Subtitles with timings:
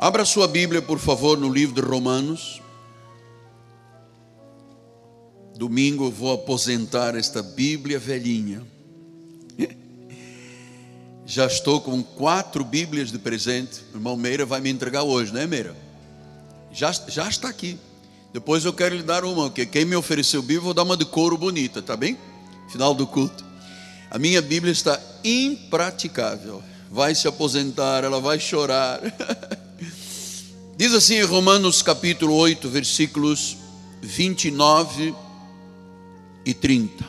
[0.00, 2.62] Abra sua Bíblia, por favor, no livro de Romanos.
[5.56, 8.64] Domingo eu vou aposentar esta Bíblia velhinha.
[11.26, 13.80] Já estou com quatro Bíblias de presente.
[13.92, 15.74] O irmão Meira vai me entregar hoje, não é, Meira?
[16.70, 17.76] Já, já está aqui.
[18.32, 20.96] Depois eu quero lhe dar uma, porque quem me ofereceu Bíblia, eu vou dar uma
[20.96, 22.16] de couro bonita, tá bem?
[22.70, 23.44] Final do culto.
[24.12, 26.62] A minha Bíblia está impraticável.
[26.88, 29.00] Vai se aposentar, ela vai chorar.
[30.78, 33.56] Diz assim em Romanos capítulo 8, versículos
[34.00, 35.12] 29
[36.46, 37.04] e 30.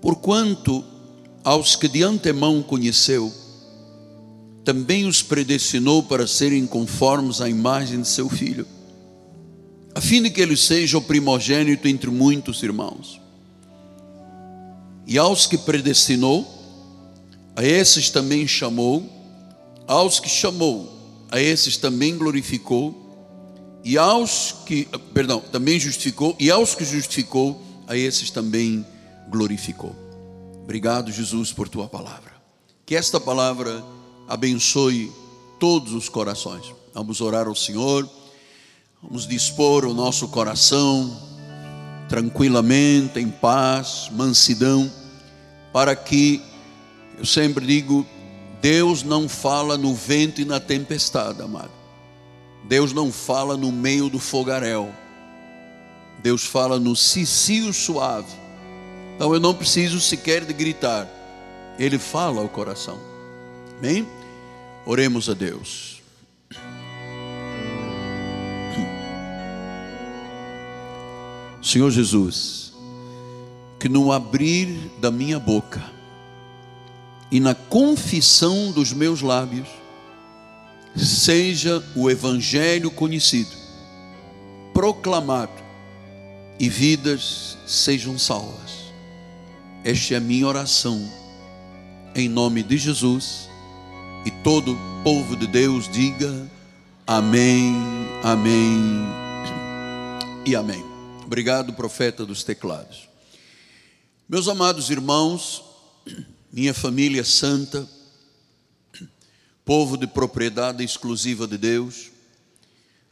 [0.00, 0.82] Porquanto
[1.44, 3.30] aos que de antemão conheceu,
[4.64, 8.66] também os predestinou para serem conformes à imagem de seu filho,
[9.94, 13.20] a fim de que ele seja o primogênito entre muitos irmãos.
[15.06, 16.48] E aos que predestinou,
[17.54, 19.19] a esses também chamou,
[19.90, 20.88] aos que chamou,
[21.32, 22.94] a esses também glorificou,
[23.82, 28.86] e aos que, perdão, também justificou, e aos que justificou, a esses também
[29.28, 29.96] glorificou.
[30.62, 32.30] Obrigado, Jesus, por tua palavra.
[32.86, 33.84] Que esta palavra
[34.28, 35.10] abençoe
[35.58, 36.72] todos os corações.
[36.94, 38.08] Vamos orar ao Senhor,
[39.02, 41.28] vamos dispor o nosso coração
[42.08, 44.88] tranquilamente, em paz, mansidão,
[45.72, 46.40] para que,
[47.18, 48.06] eu sempre digo,
[48.60, 51.70] Deus não fala no vento e na tempestade, amado.
[52.64, 54.90] Deus não fala no meio do fogaréu.
[56.22, 58.34] Deus fala no cicio suave.
[59.16, 61.08] Então eu não preciso sequer de gritar.
[61.78, 62.98] Ele fala ao coração.
[63.78, 64.06] Amém?
[64.84, 66.00] Oremos a Deus.
[71.62, 72.72] Senhor Jesus,
[73.78, 75.82] que no abrir da minha boca,
[77.30, 79.68] e na confissão dos meus lábios
[80.96, 83.50] seja o Evangelho conhecido,
[84.74, 85.52] proclamado
[86.58, 88.70] e vidas sejam salvas.
[89.84, 91.08] Esta é a minha oração,
[92.14, 93.48] em nome de Jesus,
[94.26, 96.50] e todo povo de Deus diga
[97.06, 97.74] amém,
[98.22, 99.06] amém
[100.44, 100.84] e amém.
[101.24, 103.08] Obrigado, profeta dos teclados.
[104.28, 105.69] Meus amados irmãos,
[106.52, 107.88] minha família santa,
[109.64, 112.10] povo de propriedade exclusiva de Deus,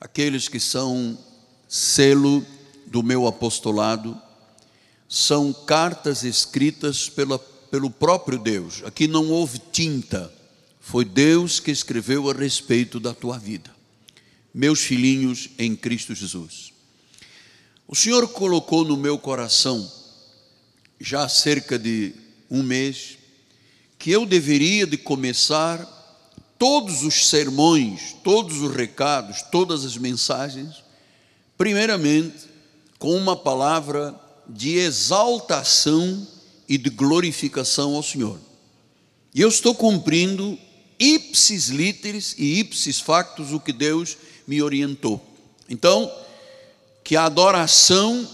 [0.00, 1.16] aqueles que são
[1.69, 2.44] selo
[2.87, 4.21] do meu apostolado,
[5.09, 8.82] são cartas escritas pela, pelo próprio Deus.
[8.84, 10.32] Aqui não houve tinta,
[10.81, 13.71] foi Deus que escreveu a respeito da tua vida.
[14.53, 16.72] Meus filhinhos em Cristo Jesus.
[17.87, 19.91] O Senhor colocou no meu coração,
[21.00, 22.12] já há cerca de
[22.50, 23.17] um mês,
[23.98, 25.86] que eu deveria de começar
[26.59, 30.82] todos os sermões, todos os recados, todas as mensagens,
[31.56, 32.47] primeiramente
[32.98, 36.26] com uma palavra de exaltação
[36.69, 38.38] e de glorificação ao Senhor.
[39.34, 40.59] E eu estou cumprindo
[40.98, 44.16] ipsis literis e ipsis factus o que Deus
[44.47, 45.25] me orientou.
[45.69, 46.10] Então,
[47.04, 48.28] que a adoração,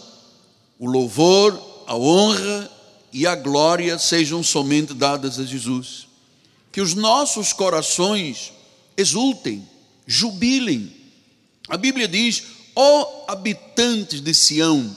[0.78, 1.52] o louvor,
[1.86, 2.70] a honra
[3.14, 6.08] e a glória sejam somente dadas a Jesus.
[6.72, 8.52] Que os nossos corações
[8.96, 9.66] exultem,
[10.04, 10.92] jubilem.
[11.68, 12.42] A Bíblia diz:
[12.74, 14.94] ó oh, habitantes de Sião,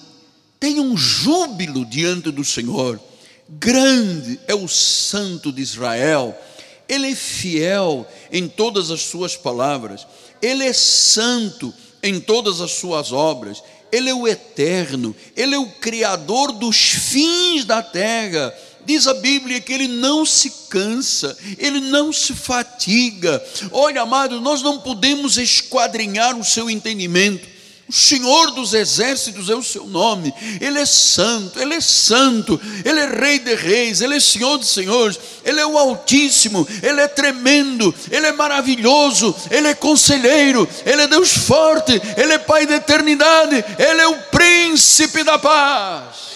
[0.60, 3.00] tenham júbilo diante do Senhor.
[3.48, 6.36] Grande é o Santo de Israel.
[6.90, 10.08] Ele é fiel em todas as suas palavras.
[10.42, 13.62] Ele é santo em todas as suas obras.
[13.92, 18.54] Ele é o eterno, Ele é o Criador dos fins da terra.
[18.86, 23.44] Diz a Bíblia que Ele não se cansa, Ele não se fatiga.
[23.72, 27.57] Olha, amado, nós não podemos esquadrinhar o seu entendimento.
[27.90, 33.00] O Senhor dos exércitos é o seu nome, Ele é santo, Ele é santo, Ele
[33.00, 37.08] é Rei de Reis, Ele é Senhor de Senhores, Ele é o Altíssimo, Ele é
[37.08, 42.76] tremendo, Ele é maravilhoso, Ele é conselheiro, Ele é Deus forte, Ele é Pai da
[42.76, 46.28] eternidade, Ele é o príncipe da paz.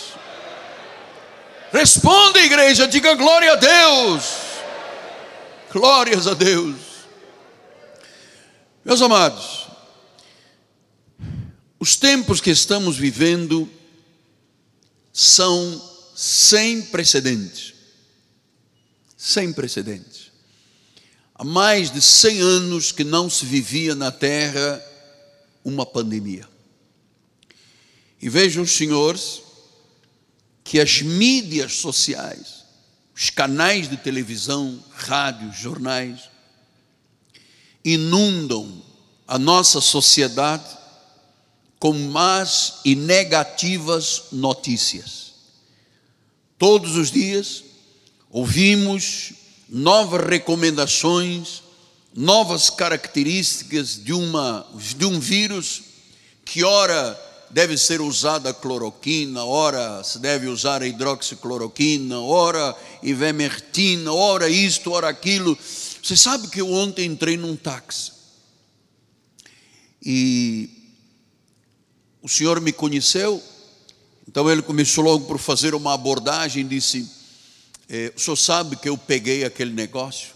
[1.73, 4.23] Responda, igreja, diga glória a Deus,
[5.73, 6.77] glórias a Deus,
[8.85, 9.70] meus amados.
[11.81, 13.67] Os tempos que estamos vivendo
[15.11, 15.81] são
[16.15, 17.73] sem precedentes.
[19.17, 20.31] Sem precedentes.
[21.33, 24.79] Há mais de 100 anos que não se vivia na terra
[25.65, 26.47] uma pandemia.
[28.21, 29.41] E vejam, senhores,
[30.63, 32.63] que as mídias sociais,
[33.15, 36.29] os canais de televisão, rádios, jornais,
[37.83, 38.85] inundam
[39.27, 40.80] a nossa sociedade
[41.81, 45.31] com más e negativas notícias.
[46.55, 47.63] Todos os dias
[48.29, 49.33] ouvimos
[49.67, 51.63] novas recomendações,
[52.15, 54.63] novas características de, uma,
[54.95, 55.81] de um vírus
[56.45, 57.19] que ora
[57.49, 64.91] deve ser usada a cloroquina, ora se deve usar a hidroxicloroquina, ora ivermectina, ora isto,
[64.91, 65.57] ora aquilo.
[66.03, 68.11] Você sabe que eu ontem entrei num táxi
[69.99, 70.80] e
[72.21, 73.41] o senhor me conheceu,
[74.27, 77.09] então ele começou logo por fazer uma abordagem, disse:
[77.89, 80.29] é, o senhor sabe que eu peguei aquele negócio?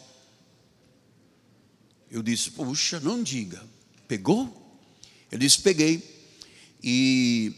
[2.09, 3.63] Eu disse: puxa, não diga,
[4.07, 4.79] pegou?
[5.31, 6.03] Ele disse: peguei
[6.83, 7.53] e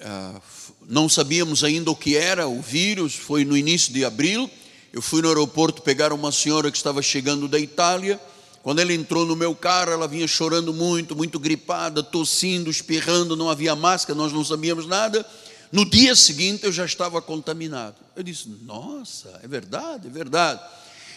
[0.00, 0.40] ah,
[0.88, 4.50] não sabíamos ainda o que era o vírus, foi no início de abril.
[4.92, 8.20] Eu fui no aeroporto pegar uma senhora que estava chegando da Itália.
[8.66, 13.48] Quando ela entrou no meu carro, ela vinha chorando muito, muito gripada, tossindo, espirrando, não
[13.48, 15.24] havia máscara, nós não sabíamos nada.
[15.70, 17.94] No dia seguinte eu já estava contaminado.
[18.16, 20.60] Eu disse: Nossa, é verdade, é verdade.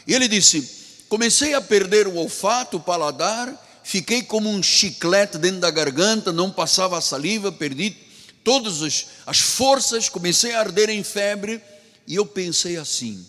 [0.06, 3.52] E ele disse: Comecei a perder o olfato, o paladar,
[3.84, 7.98] fiquei como um chiclete dentro da garganta, não passava a saliva, perdi
[8.44, 11.60] todas as, as forças, comecei a arder em febre,
[12.06, 13.26] e eu pensei assim: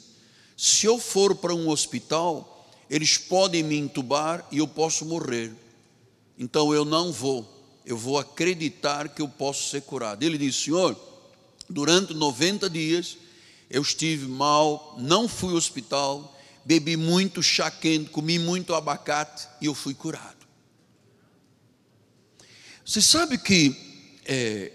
[0.55, 2.60] se eu for para um hospital,
[2.91, 5.53] eles podem me entubar e eu posso morrer.
[6.37, 7.49] Então eu não vou,
[7.87, 10.25] eu vou acreditar que eu posso ser curado.
[10.25, 10.99] Ele disse: Senhor,
[11.69, 13.17] durante 90 dias
[13.71, 19.67] eu estive mal, não fui ao hospital, bebi muito chá quente, comi muito abacate e
[19.67, 20.41] eu fui curado.
[22.85, 23.77] Você sabe que
[24.25, 24.73] é,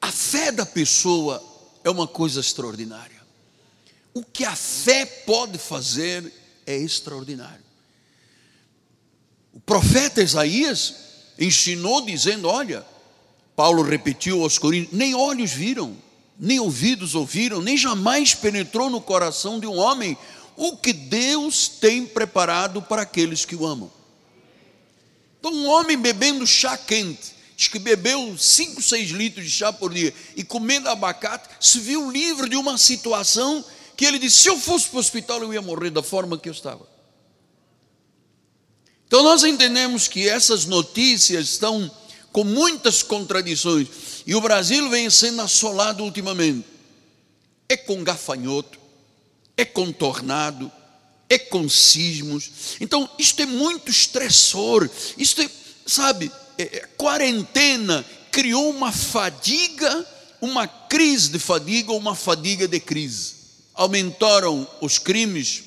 [0.00, 1.40] a fé da pessoa
[1.84, 3.20] é uma coisa extraordinária.
[4.12, 6.39] O que a fé pode fazer
[6.70, 7.64] é extraordinário.
[9.52, 10.94] O profeta Isaías
[11.38, 12.86] ensinou dizendo: Olha,
[13.56, 15.96] Paulo repetiu aos Coríntios: nem olhos viram,
[16.38, 20.16] nem ouvidos ouviram, nem jamais penetrou no coração de um homem
[20.56, 23.90] o que Deus tem preparado para aqueles que o amam.
[25.38, 29.92] Então, um homem bebendo chá quente, diz que bebeu 5, 6 litros de chá por
[29.92, 33.64] dia e comendo abacate, se viu livre de uma situação
[34.00, 36.48] que ele disse: se eu fosse para o hospital, eu ia morrer da forma que
[36.48, 36.88] eu estava.
[39.06, 41.90] Então, nós entendemos que essas notícias estão
[42.32, 43.88] com muitas contradições
[44.26, 46.66] e o Brasil vem sendo assolado ultimamente.
[47.68, 48.78] É com gafanhoto,
[49.54, 50.72] é com tornado,
[51.28, 52.78] é com sismos.
[52.80, 54.88] Então, isto é muito estressor.
[55.18, 55.50] Isto é,
[55.84, 60.06] sabe, é, é, quarentena criou uma fadiga,
[60.40, 63.39] uma crise de fadiga, uma fadiga de crise.
[63.74, 65.62] Aumentaram os crimes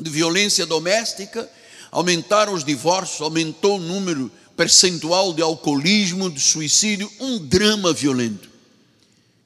[0.00, 1.50] de violência doméstica,
[1.90, 8.48] aumentaram os divórcios, aumentou o número percentual de alcoolismo, de suicídio, um drama violento.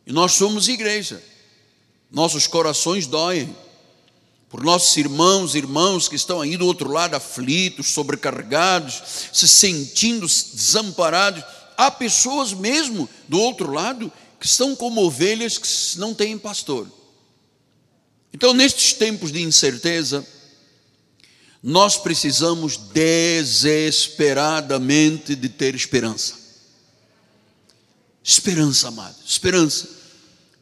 [0.07, 1.23] E nós somos igreja.
[2.11, 3.55] Nossos corações doem
[4.49, 9.03] por nossos irmãos e irmãos que estão aí do outro lado aflitos, sobrecarregados,
[9.33, 11.43] se sentindo desamparados.
[11.77, 16.87] Há pessoas mesmo do outro lado que estão como ovelhas que não têm pastor.
[18.33, 20.27] Então, nestes tempos de incerteza,
[21.63, 26.35] nós precisamos desesperadamente de ter esperança.
[28.25, 29.89] Esperança, amado, esperança.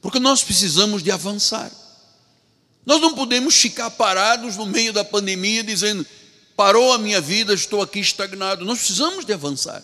[0.01, 1.71] Porque nós precisamos de avançar.
[2.85, 6.05] Nós não podemos ficar parados no meio da pandemia dizendo:
[6.57, 8.65] parou a minha vida, estou aqui estagnado.
[8.65, 9.83] Nós precisamos de avançar.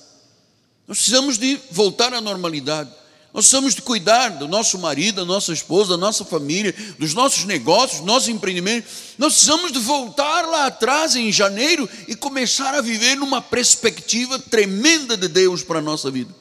[0.86, 2.90] Nós precisamos de voltar à normalidade.
[3.36, 7.44] Nós precisamos de cuidar do nosso marido, da nossa esposa, da nossa família, dos nossos
[7.44, 8.90] negócios, dos nossos empreendimentos.
[9.18, 15.18] Nós precisamos de voltar lá atrás em janeiro e começar a viver numa perspectiva tremenda
[15.18, 16.34] de Deus para a nossa vida.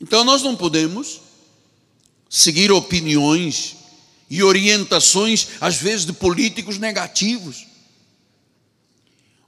[0.00, 1.20] Então nós não podemos
[2.30, 3.76] seguir opiniões
[4.30, 7.66] e orientações, às vezes, de políticos negativos,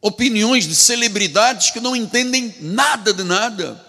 [0.02, 3.82] opiniões de celebridades que não entendem nada de nada,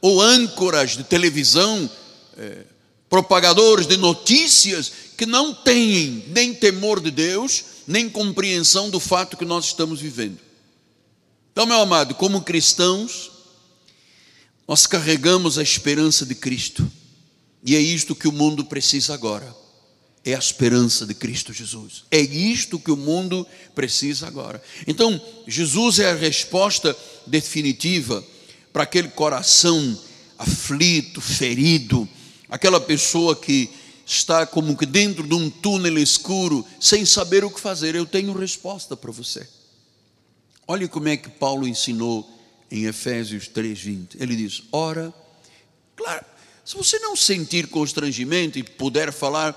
[0.00, 1.90] ou âncoras de televisão,
[2.36, 2.64] é,
[3.08, 9.44] propagadores de notícias que não têm nem temor de Deus, nem compreensão do fato que
[9.44, 10.38] nós estamos vivendo.
[11.52, 13.30] Então, meu amado, como cristãos,
[14.66, 16.90] nós carregamos a esperança de Cristo,
[17.64, 19.62] e é isto que o mundo precisa agora
[20.24, 22.04] é a esperança de Cristo Jesus.
[22.10, 24.62] É isto que o mundo precisa agora.
[24.86, 26.96] Então, Jesus é a resposta
[27.26, 28.24] definitiva
[28.72, 29.98] para aquele coração
[30.38, 32.08] aflito, ferido,
[32.52, 33.70] aquela pessoa que
[34.04, 37.94] está como que dentro de um túnel escuro, sem saber o que fazer.
[37.94, 39.48] Eu tenho resposta para você.
[40.68, 42.28] Olhe como é que Paulo ensinou
[42.70, 44.18] em Efésios 3:20.
[44.20, 45.14] Ele diz: "Ora,
[45.96, 46.26] claro,
[46.62, 49.56] se você não sentir constrangimento e puder falar,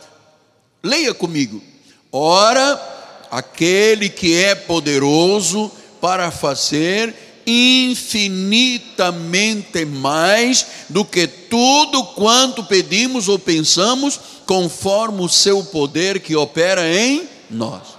[0.81, 1.61] leia comigo.
[2.09, 7.13] Ora, aquele que é poderoso para fazer
[7.45, 16.91] infinitamente mais do que tudo quanto pedimos ou pensamos, conforme o seu poder que opera
[16.93, 17.95] em nós.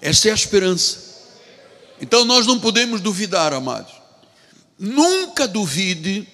[0.00, 1.06] Essa é a esperança.
[2.00, 3.92] Então nós não podemos duvidar, amados.
[4.78, 6.28] Nunca duvide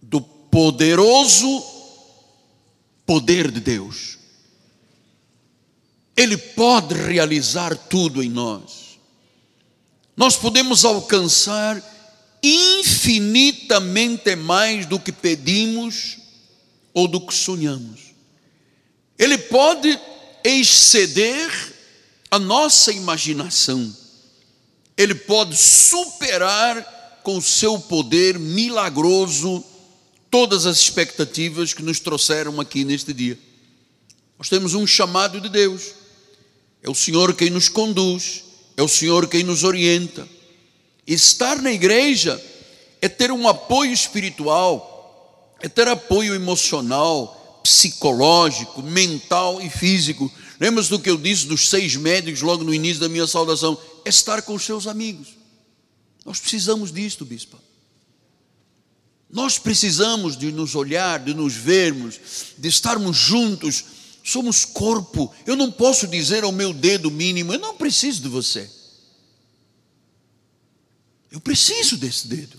[0.00, 1.62] do poderoso
[3.04, 4.18] poder de Deus.
[6.16, 8.89] Ele pode realizar tudo em nós.
[10.20, 11.82] Nós podemos alcançar
[12.42, 16.18] infinitamente mais do que pedimos
[16.92, 18.12] ou do que sonhamos.
[19.18, 19.98] Ele pode
[20.44, 21.50] exceder
[22.30, 23.96] a nossa imaginação.
[24.94, 29.64] Ele pode superar com seu poder milagroso
[30.30, 33.38] todas as expectativas que nos trouxeram aqui neste dia.
[34.38, 35.94] Nós temos um chamado de Deus.
[36.82, 38.49] É o Senhor quem nos conduz,
[38.80, 40.26] é o Senhor quem nos orienta.
[41.06, 42.42] Estar na igreja
[43.02, 50.32] é ter um apoio espiritual, é ter apoio emocional, psicológico, mental e físico.
[50.58, 53.78] Lembra do que eu disse dos seis médicos logo no início da minha saudação?
[54.02, 55.28] É estar com os seus amigos.
[56.24, 57.58] Nós precisamos disto, bispo.
[59.30, 62.18] Nós precisamos de nos olhar, de nos vermos,
[62.56, 63.84] de estarmos juntos.
[64.22, 65.32] Somos corpo.
[65.46, 68.70] Eu não posso dizer ao meu dedo mínimo, eu não preciso de você.
[71.30, 72.58] Eu preciso desse dedo.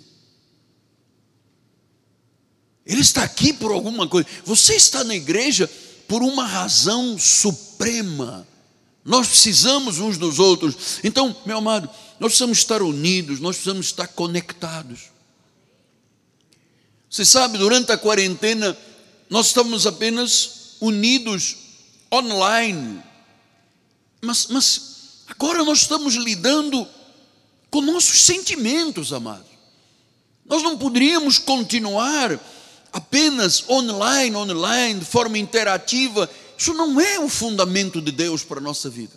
[2.86, 4.28] Ele está aqui por alguma coisa.
[4.46, 5.70] Você está na igreja
[6.08, 8.48] por uma razão suprema.
[9.04, 11.00] Nós precisamos uns dos outros.
[11.04, 11.90] Então, meu amado,
[12.20, 15.12] nós precisamos estar unidos, nós precisamos estar conectados.
[17.10, 18.78] Você sabe, durante a quarentena,
[19.30, 21.56] nós estamos apenas unidos
[22.12, 23.02] online.
[24.20, 24.82] Mas, mas
[25.28, 26.88] agora nós estamos lidando
[27.70, 29.52] com nossos sentimentos, amados.
[30.46, 32.38] Nós não poderíamos continuar
[32.92, 36.30] apenas online, online, de forma interativa.
[36.58, 39.14] Isso não é o fundamento de Deus para a nossa vida.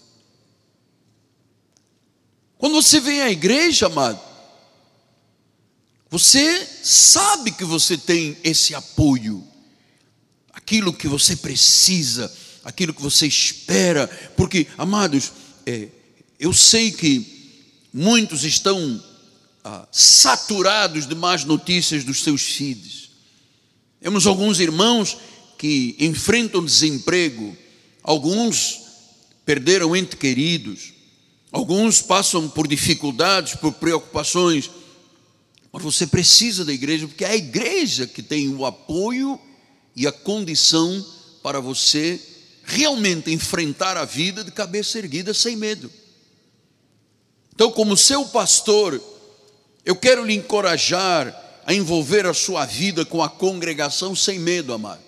[2.57, 4.21] Quando você vem à igreja, amado,
[6.09, 9.45] você sabe que você tem esse apoio,
[10.65, 15.31] aquilo que você precisa, aquilo que você espera, porque, amados,
[15.67, 15.89] é,
[16.41, 19.03] eu sei que muitos estão
[19.63, 23.11] ah, saturados de más notícias dos seus filhos.
[24.01, 25.19] Temos alguns irmãos
[25.59, 27.55] que enfrentam desemprego,
[28.03, 28.81] alguns
[29.45, 30.95] perderam entes queridos,
[31.53, 34.71] alguns passam por dificuldades, por preocupações
[35.75, 39.41] mas você precisa da igreja, porque é a igreja que tem o apoio
[39.95, 41.05] e a condição
[41.43, 42.21] para você
[42.65, 45.91] realmente enfrentar a vida de cabeça erguida sem medo.
[47.55, 49.01] Então, como seu pastor,
[49.85, 55.03] eu quero lhe encorajar a envolver a sua vida com a congregação sem medo, amado.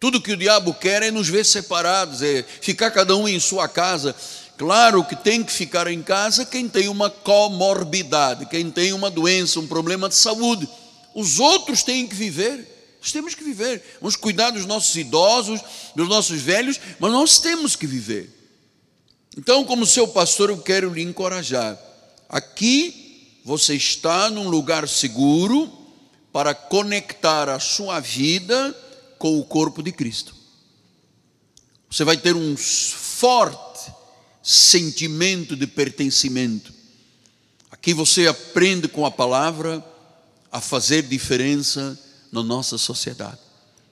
[0.00, 3.68] Tudo que o diabo quer é nos ver separados, é ficar cada um em sua
[3.68, 4.14] casa.
[4.56, 9.60] Claro que tem que ficar em casa quem tem uma comorbidade, quem tem uma doença,
[9.60, 10.68] um problema de saúde.
[11.14, 12.77] Os outros têm que viver.
[13.00, 13.82] Nós temos que viver.
[14.00, 15.60] Vamos cuidar dos nossos idosos,
[15.94, 18.30] dos nossos velhos, mas nós temos que viver.
[19.36, 21.78] Então, como seu pastor, eu quero lhe encorajar.
[22.28, 25.72] Aqui você está num lugar seguro
[26.32, 28.76] para conectar a sua vida
[29.18, 30.34] com o corpo de Cristo.
[31.90, 33.90] Você vai ter um forte
[34.42, 36.72] sentimento de pertencimento.
[37.70, 39.84] Aqui você aprende com a palavra
[40.50, 41.98] a fazer diferença
[42.32, 43.38] na nossa sociedade.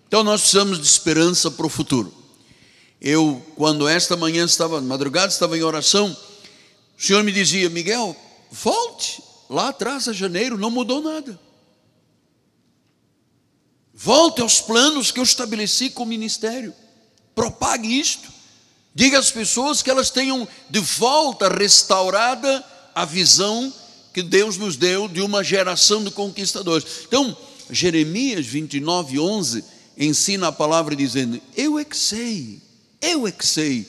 [0.08, 2.12] Então nós precisamos de esperança para o futuro.
[3.00, 6.16] Eu, quando esta manhã estava, madrugada, estava em oração,
[6.98, 8.16] o Senhor me dizia, Miguel,
[8.50, 11.38] volte lá atrás a janeiro, não mudou nada.
[13.92, 16.74] Volte aos planos que eu estabeleci com o ministério.
[17.34, 18.28] Propague isto.
[18.94, 22.64] Diga às pessoas que elas tenham de volta restaurada
[22.94, 23.72] a visão
[24.12, 27.04] que Deus nos deu de uma geração de conquistadores.
[27.06, 27.36] Então,
[27.70, 29.64] Jeremias 29, 11
[29.96, 32.60] ensina a palavra dizendo: Eu é que sei,
[33.00, 33.88] eu é que sei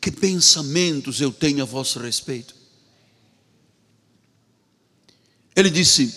[0.00, 2.54] que pensamentos eu tenho a vosso respeito.
[5.54, 6.14] Ele disse: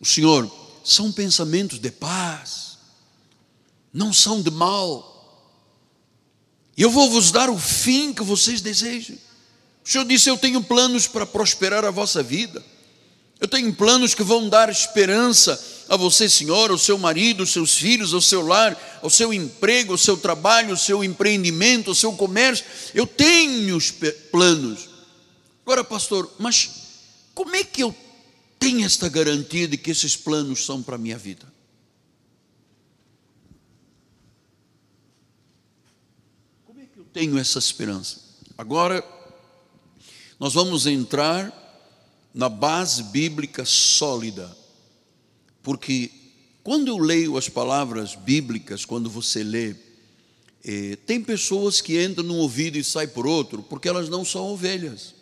[0.00, 0.50] O Senhor,
[0.84, 2.78] são pensamentos de paz,
[3.92, 5.12] não são de mal
[6.76, 9.16] eu vou vos dar o fim que vocês desejam.
[9.84, 12.64] O Senhor disse: Eu tenho planos para prosperar a vossa vida.
[13.40, 15.60] Eu tenho planos que vão dar esperança
[15.92, 19.92] a você, Senhor, ao seu marido, aos seus filhos, ao seu lar, ao seu emprego,
[19.92, 22.64] ao seu trabalho, ao seu empreendimento, ao seu comércio.
[22.94, 23.76] Eu tenho
[24.30, 24.88] planos.
[25.66, 26.70] Agora, pastor, mas
[27.34, 27.94] como é que eu
[28.58, 31.46] tenho esta garantia de que esses planos são para a minha vida?
[36.64, 38.18] Como é que eu tenho essa esperança?
[38.56, 39.04] Agora,
[40.40, 41.52] nós vamos entrar
[42.32, 44.61] na base bíblica sólida,
[45.62, 46.10] porque
[46.62, 49.74] quando eu leio as palavras bíblicas, quando você lê,
[50.64, 54.46] eh, tem pessoas que entram num ouvido e saem por outro, porque elas não são
[54.46, 55.14] ovelhas.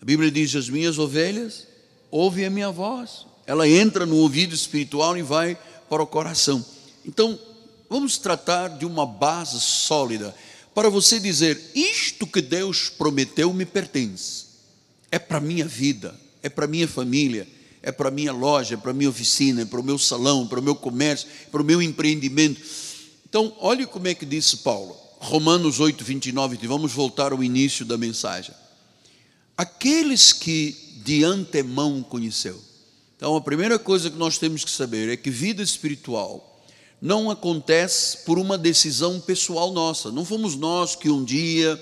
[0.00, 1.66] A Bíblia diz: As minhas ovelhas
[2.10, 3.26] ouvem a minha voz.
[3.46, 5.56] Ela entra no ouvido espiritual e vai
[5.88, 6.64] para o coração.
[7.06, 7.38] Então,
[7.88, 10.34] vamos tratar de uma base sólida
[10.74, 14.46] para você dizer: Isto que Deus prometeu me pertence
[15.10, 17.46] é para a minha vida, é para a minha família,
[17.84, 20.46] é para a minha loja, é para a minha oficina, é para o meu salão,
[20.46, 22.58] para o meu comércio, para o meu empreendimento.
[23.28, 27.98] Então, olhe como é que disse Paulo, Romanos 8, 29, vamos voltar ao início da
[27.98, 28.54] mensagem.
[29.54, 30.74] Aqueles que
[31.04, 32.58] de antemão conheceu.
[33.18, 36.64] Então, a primeira coisa que nós temos que saber é que vida espiritual
[37.02, 40.10] não acontece por uma decisão pessoal nossa.
[40.10, 41.78] Não fomos nós que um dia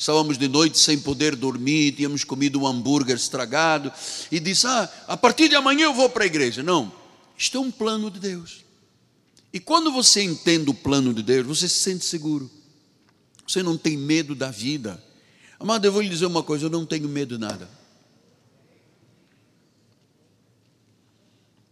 [0.00, 3.92] estávamos de noite sem poder dormir, tínhamos comido um hambúrguer estragado,
[4.32, 6.62] e disse: Ah, a partir de amanhã eu vou para a igreja.
[6.62, 6.90] Não,
[7.36, 8.64] isto é um plano de Deus.
[9.52, 12.50] E quando você entende o plano de Deus, você se sente seguro,
[13.46, 15.04] você não tem medo da vida.
[15.58, 17.68] Amado, eu vou lhe dizer uma coisa: eu não tenho medo de nada.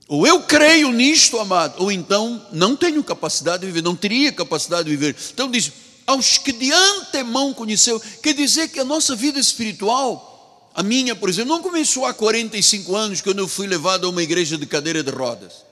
[0.06, 4.84] Ou eu creio nisto, amado, ou então não tenho capacidade de viver, não teria capacidade
[4.84, 5.16] de viver.
[5.32, 5.72] Então diz:
[6.08, 8.00] aos que de antemão conheceu.
[8.22, 12.96] Quer dizer que a nossa vida espiritual, a minha, por exemplo, não começou há 45
[12.96, 15.66] anos, quando eu fui levado a uma igreja de cadeira de rodas.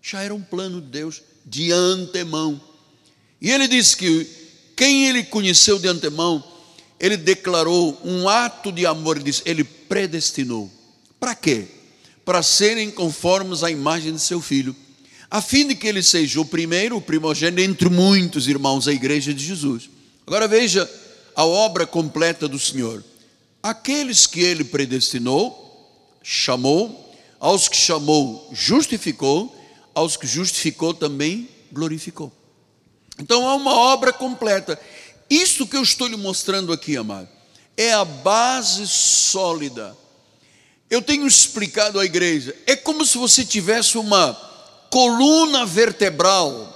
[0.00, 2.60] Já era um plano de Deus de antemão.
[3.40, 4.30] E ele disse que
[4.76, 6.42] quem ele conheceu de antemão,
[7.00, 10.70] ele declarou um ato de amor, disse, ele predestinou.
[11.18, 11.66] Para quê?
[12.24, 14.76] Para serem conformes à imagem de seu filho
[15.30, 19.34] a fim de que ele seja o primeiro, o primogênito entre muitos irmãos da igreja
[19.34, 19.90] de Jesus.
[20.26, 20.88] Agora veja
[21.34, 23.04] a obra completa do Senhor.
[23.62, 25.66] Aqueles que ele predestinou,
[26.22, 29.54] chamou, aos que chamou, justificou,
[29.94, 32.32] aos que justificou também glorificou.
[33.18, 34.80] Então há uma obra completa.
[35.28, 37.28] Isso que eu estou lhe mostrando aqui, amado,
[37.76, 39.96] é a base sólida.
[40.88, 44.47] Eu tenho explicado à igreja, é como se você tivesse uma
[44.90, 46.74] coluna vertebral,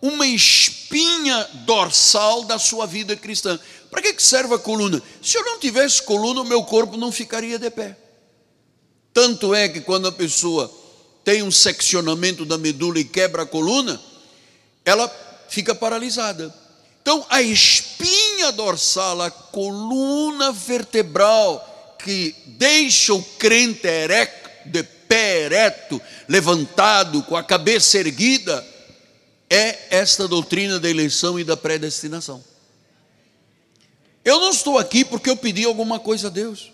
[0.00, 3.58] uma espinha dorsal da sua vida cristã.
[3.90, 5.02] Para que serve a coluna?
[5.22, 7.96] Se eu não tivesse coluna, o meu corpo não ficaria de pé.
[9.12, 10.72] Tanto é que quando a pessoa
[11.22, 14.00] tem um seccionamento da medula e quebra a coluna,
[14.84, 15.08] ela
[15.48, 16.52] fica paralisada.
[17.02, 26.00] Então, a espinha dorsal, a coluna vertebral que deixa o crente erecto, de pé ereto,
[26.28, 28.66] levantado, com a cabeça erguida,
[29.50, 32.42] é esta doutrina da eleição e da predestinação.
[34.24, 36.72] Eu não estou aqui porque eu pedi alguma coisa a Deus.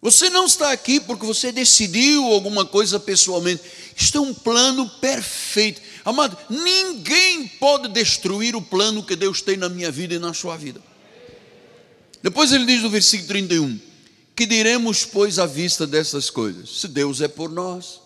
[0.00, 3.62] Você não está aqui porque você decidiu alguma coisa pessoalmente.
[3.96, 5.80] Isto é um plano perfeito.
[6.04, 10.56] Amado, ninguém pode destruir o plano que Deus tem na minha vida e na sua
[10.56, 10.82] vida.
[12.20, 13.78] Depois ele diz no versículo 31:
[14.34, 16.80] que diremos, pois, à vista dessas coisas?
[16.80, 18.00] Se Deus é por nós,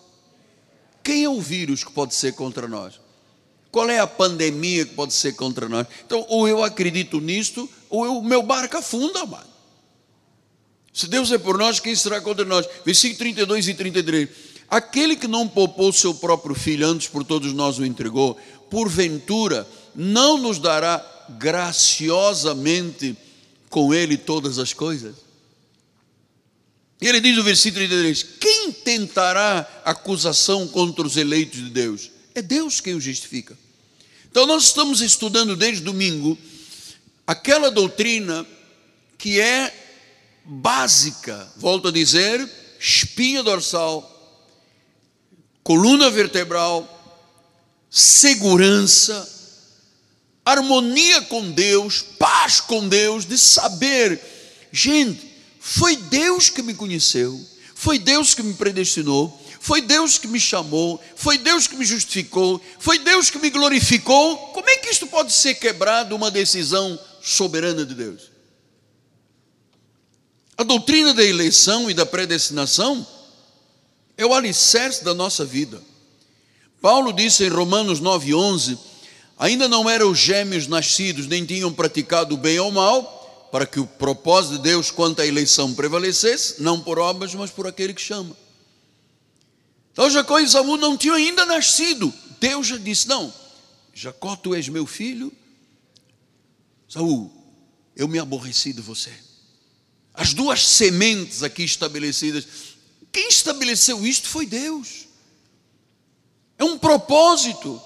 [1.03, 2.99] quem é o vírus que pode ser contra nós?
[3.71, 5.87] Qual é a pandemia que pode ser contra nós?
[6.05, 9.47] Então, ou eu acredito nisto, ou o meu barco afunda, mano.
[10.93, 12.67] Se Deus é por nós, quem será contra nós?
[12.83, 14.29] Versículo 32 e 33.
[14.69, 18.37] Aquele que não poupou seu próprio filho, antes por todos nós o entregou,
[18.69, 21.05] porventura não nos dará
[21.37, 23.15] graciosamente
[23.69, 25.26] com ele todas as coisas?
[26.99, 32.11] E ele diz no versículo 33: Quem tentará acusação contra os eleitos de Deus?
[32.33, 33.57] É Deus quem o justifica.
[34.29, 36.37] Então, nós estamos estudando desde domingo
[37.25, 38.45] aquela doutrina
[39.17, 39.73] que é
[40.45, 42.47] básica, volto a dizer,
[42.79, 44.13] espinha dorsal,
[45.63, 46.93] coluna vertebral,
[47.89, 49.27] segurança,
[50.45, 54.21] harmonia com Deus, paz com Deus, de saber,
[54.71, 55.26] gente,
[55.69, 61.03] foi Deus que me conheceu, foi Deus que me predestinou, foi Deus que me chamou,
[61.13, 64.37] foi Deus que me justificou, foi Deus que me glorificou.
[64.53, 68.31] Como é que isto pode ser quebrado uma decisão soberana de Deus?
[70.57, 73.05] A doutrina da eleição e da predestinação
[74.15, 75.81] é o alicerce da nossa vida.
[76.81, 78.77] Paulo disse em Romanos 9,11:
[79.37, 83.16] ainda não eram os gêmeos nascidos, nem tinham praticado o bem ou o mal,
[83.51, 87.67] para que o propósito de Deus quanto à eleição prevalecesse, não por obras, mas por
[87.67, 88.35] aquele que chama.
[89.91, 92.13] Então Jacó e Saúl não tinham ainda nascido.
[92.39, 93.33] Deus já disse: Não,
[93.93, 95.33] Jacó, tu és meu filho.
[96.87, 97.31] Saúl,
[97.95, 99.11] eu me aborreci de você.
[100.13, 102.47] As duas sementes aqui estabelecidas.
[103.11, 105.07] Quem estabeleceu isto foi Deus.
[106.57, 107.81] É um propósito.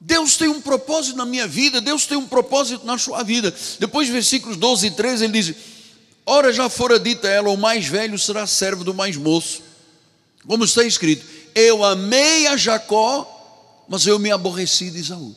[0.00, 3.52] Deus tem um propósito na minha vida, Deus tem um propósito na sua vida.
[3.80, 5.56] Depois, versículos 12 e 13, ele diz:
[6.24, 9.62] Ora já fora dita ela, o mais velho será servo do mais moço.
[10.46, 15.34] Como está escrito: Eu amei a Jacó, mas eu me aborreci de Isaú.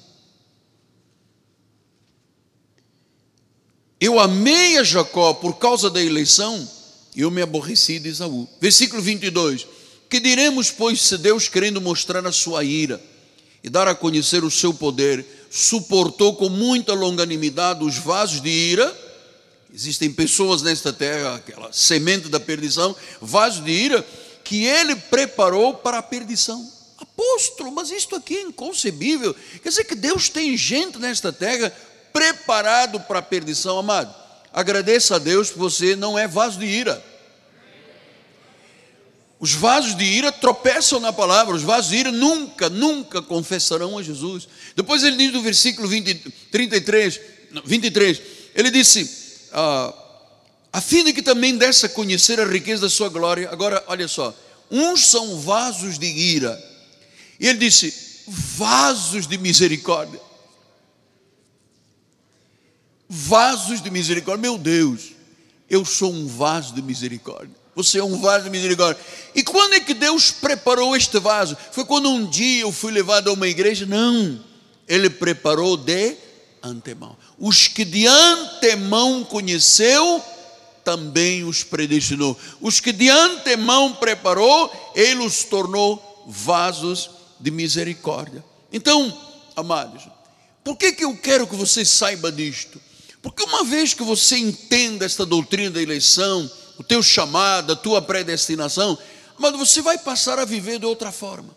[4.00, 6.70] Eu amei a Jacó por causa da eleição,
[7.16, 8.48] e eu me aborreci de Isaú.
[8.60, 9.66] Versículo 22.
[10.08, 13.02] Que diremos, pois, se Deus, querendo mostrar a sua ira
[13.64, 19.12] e dar a conhecer o seu poder, suportou com muita longanimidade os vasos de ira?
[19.74, 24.06] Existem pessoas nesta terra, aquela semente da perdição, vasos de ira,
[24.44, 26.70] que ele preparou para a perdição.
[26.98, 29.36] Apóstolo, mas isto aqui é inconcebível.
[29.64, 31.74] Quer dizer que Deus tem gente nesta terra
[32.12, 34.14] preparado para a perdição, amado.
[34.54, 37.11] Agradeça a Deus que você não é vaso de ira.
[39.42, 44.04] Os vasos de ira tropeçam na palavra, os vasos de ira nunca, nunca confessarão a
[44.04, 44.48] Jesus.
[44.76, 47.20] Depois ele diz no versículo 20, 33,
[47.66, 48.22] 23,
[48.54, 49.92] ele disse: ah,
[50.72, 53.50] a fim de que também desse a conhecer a riqueza da sua glória.
[53.50, 54.32] Agora, olha só,
[54.70, 56.56] uns são vasos de ira,
[57.40, 60.22] e ele disse: vasos de misericórdia.
[63.10, 65.14] Vasos de misericórdia, meu Deus,
[65.68, 67.61] eu sou um vaso de misericórdia.
[67.76, 69.02] Você é um vaso de misericórdia.
[69.34, 71.56] E quando é que Deus preparou este vaso?
[71.72, 73.86] Foi quando um dia eu fui levado a uma igreja?
[73.86, 74.40] Não.
[74.88, 76.18] Ele preparou de
[76.62, 77.16] antemão.
[77.40, 80.22] Os que de antemão conheceu,
[80.84, 82.38] também os predestinou.
[82.60, 88.44] Os que de antemão preparou, ele os tornou vasos de misericórdia.
[88.72, 89.18] Então,
[89.56, 90.04] amados,
[90.64, 92.80] por que, que eu quero que você saiba disto?
[93.22, 96.50] Porque uma vez que você entenda esta doutrina da eleição,
[96.82, 98.98] o teu chamado, a tua predestinação,
[99.38, 101.56] mas você vai passar a viver de outra forma.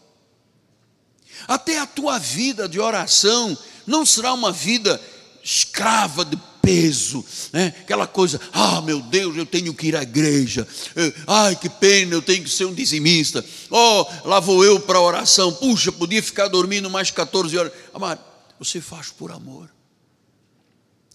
[1.49, 3.57] Até a tua vida de oração
[3.87, 5.01] não será uma vida
[5.43, 7.75] escrava de peso, né?
[7.81, 12.15] aquela coisa, ah meu Deus, eu tenho que ir à igreja, eh, ai que pena,
[12.15, 16.23] eu tenho que ser um dizimista, oh, lá vou eu para a oração, puxa, podia
[16.23, 18.25] ficar dormindo mais 14 horas, amado,
[18.59, 19.69] você faz por amor,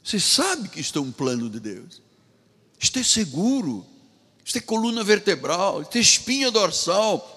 [0.03, 1.99] você sabe que isto é um plano de Deus,
[2.79, 3.83] isto é seguro,
[4.49, 7.35] isto é coluna vertebral, isto é espinha dorsal.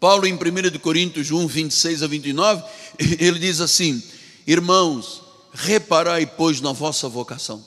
[0.00, 2.64] Paulo, em 1 Coríntios 1, 26 a 29,
[3.20, 4.02] ele diz assim:
[4.46, 5.20] Irmãos,
[5.52, 7.62] reparai, pois, na vossa vocação.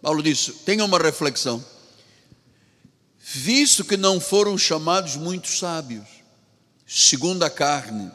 [0.00, 1.62] Paulo disse: tenha uma reflexão.
[3.18, 6.08] Visto que não foram chamados muitos sábios,
[6.86, 8.10] segundo a carne,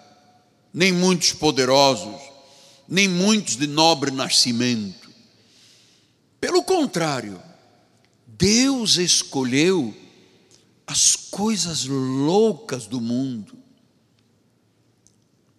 [0.73, 2.19] nem muitos poderosos,
[2.87, 5.11] nem muitos de nobre nascimento.
[6.41, 7.39] Pelo contrário,
[8.39, 9.93] Deus escolheu
[10.87, 13.61] as coisas loucas do mundo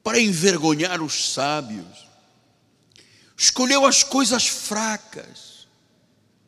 [0.02, 2.08] para envergonhar os sábios,
[3.36, 5.68] escolheu as coisas fracas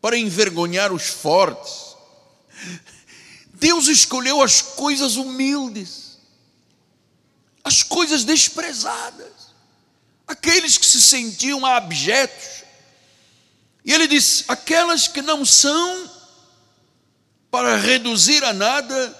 [0.01, 1.95] para envergonhar os fortes.
[3.53, 6.17] Deus escolheu as coisas humildes,
[7.63, 9.53] as coisas desprezadas,
[10.27, 12.65] aqueles que se sentiam abjetos.
[13.85, 16.12] E ele disse: aquelas que não são
[17.53, 19.15] para reduzir a nada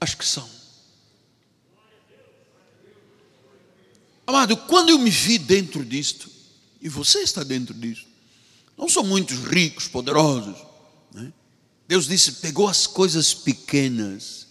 [0.00, 0.50] as que são.
[4.26, 6.28] Amado, quando eu me vi dentro disto,
[6.82, 8.04] e você está dentro disto,
[8.76, 10.56] não são muitos ricos, poderosos.
[11.14, 11.32] Né?
[11.86, 14.48] Deus disse: pegou as coisas pequenas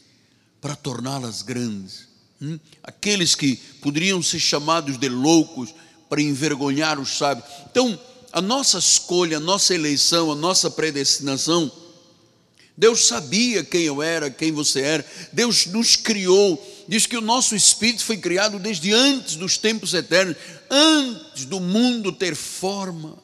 [0.62, 2.08] para torná-las grandes.
[2.42, 2.58] Hum?
[2.82, 5.76] Aqueles que poderiam ser chamados de loucos
[6.08, 7.46] para envergonhar os sábios.
[7.70, 8.00] Então,
[8.32, 11.70] a nossa escolha, a nossa eleição, a nossa predestinação,
[12.78, 15.06] Deus sabia quem eu era, quem você era.
[15.32, 16.62] Deus nos criou.
[16.88, 20.36] Diz que o nosso espírito foi criado desde antes dos tempos eternos,
[20.70, 23.18] antes do mundo ter forma.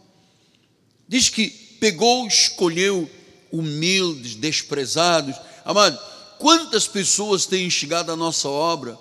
[1.07, 3.09] Diz que pegou, escolheu
[3.51, 5.35] humildes, desprezados.
[5.65, 5.99] Amado,
[6.39, 8.97] quantas pessoas têm chegado à nossa obra,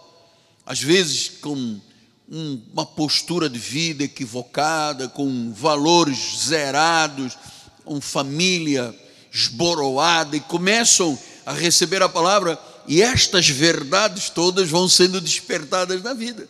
[0.67, 1.81] às vezes com
[2.29, 7.37] uma postura de vida equivocada, com valores zerados,
[7.85, 8.95] com família
[9.33, 16.15] esboroada e começam a receber a palavra e estas verdades todas vão sendo despertadas na
[16.15, 16.49] vida.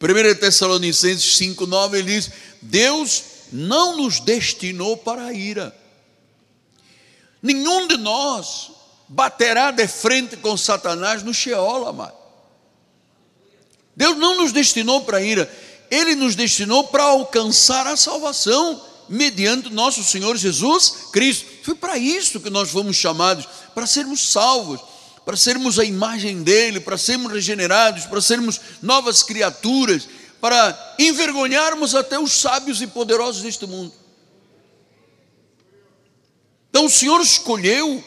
[0.00, 2.30] 1 Tessalonicenses 5,9 ele diz:
[2.60, 5.74] Deus não nos destinou para a ira.
[7.42, 8.70] Nenhum de nós
[9.08, 12.16] baterá de frente com Satanás no Sheol, amado.
[13.96, 15.50] Deus não nos destinou para a ira,
[15.90, 21.53] Ele nos destinou para alcançar a salvação mediante nosso Senhor Jesus Cristo.
[21.64, 24.82] Foi para isso que nós fomos chamados, para sermos salvos,
[25.24, 30.06] para sermos a imagem dele, para sermos regenerados, para sermos novas criaturas,
[30.42, 33.94] para envergonharmos até os sábios e poderosos deste mundo.
[36.68, 38.04] Então o Senhor escolheu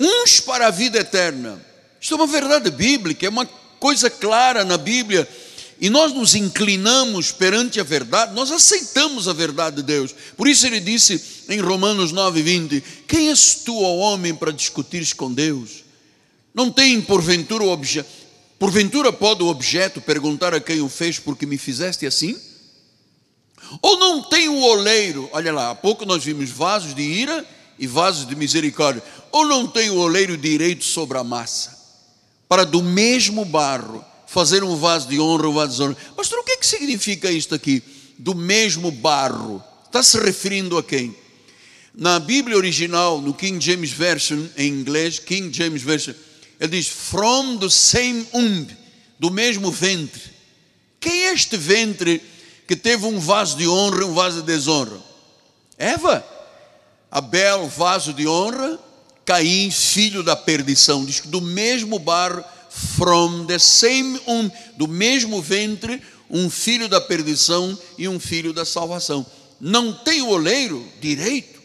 [0.00, 1.64] uns para a vida eterna.
[2.00, 3.46] Isto é uma verdade bíblica, é uma
[3.78, 5.28] coisa clara na Bíblia
[5.80, 10.14] e nós nos inclinamos perante a verdade, nós aceitamos a verdade de Deus.
[10.36, 15.32] Por isso ele disse em Romanos 9:20: Quem és tu, ó homem, para discutires com
[15.32, 15.84] Deus?
[16.54, 18.08] Não tem porventura o objeto,
[18.58, 22.38] porventura pode o objeto perguntar a quem o fez porque me fizeste assim?
[23.82, 27.44] Ou não tem o oleiro, olha lá, há pouco nós vimos vasos de ira
[27.78, 29.02] e vasos de misericórdia.
[29.32, 31.76] Ou não tem o oleiro direito sobre a massa,
[32.48, 35.96] para do mesmo barro fazer um vaso de honra, um vaso de honra.
[36.16, 37.82] Pastor, o que, é que significa isto aqui?
[38.18, 39.62] Do mesmo barro.
[39.86, 41.14] Está se referindo a quem?
[41.94, 46.14] Na Bíblia original, no King James Version, em inglês, King James Version,
[46.60, 48.66] ele diz: From the same womb,
[49.18, 50.22] do mesmo ventre.
[50.98, 52.20] Quem é este ventre
[52.66, 54.98] que teve um vaso de honra e um vaso de desonra?
[55.78, 56.26] Eva.
[57.10, 58.76] Abel, vaso de honra,
[59.24, 61.04] Caim, filho da perdição.
[61.04, 67.00] Diz que do mesmo barro from the same um, do mesmo ventre, um filho da
[67.00, 69.24] perdição e um filho da salvação.
[69.60, 71.62] Não tem o oleiro direito.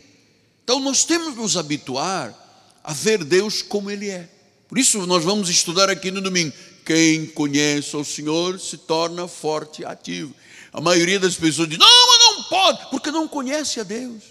[0.63, 2.33] Então nós temos que nos habituar
[2.83, 4.29] a ver Deus como Ele é.
[4.67, 6.53] Por isso nós vamos estudar aqui no domingo.
[6.85, 10.33] Quem conhece o Senhor se torna forte e ativo.
[10.71, 14.23] A maioria das pessoas diz: não, mas não pode, porque não conhece a Deus.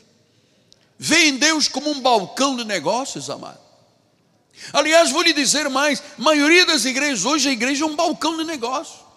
[0.97, 3.68] Vê em Deus como um balcão de negócios, amado.
[4.73, 8.37] Aliás, vou lhe dizer mais: a maioria das igrejas hoje, a igreja é um balcão
[8.37, 9.09] de negócio.